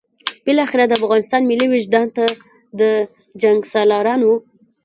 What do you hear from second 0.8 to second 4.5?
د افغانستان ملي وجدان ته د جنګسالارانو.